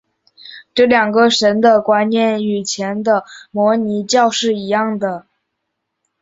[0.73, 5.27] 这两个神的观念与以前的摩尼教是一样的。